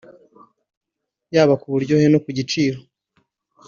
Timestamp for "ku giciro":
2.23-2.77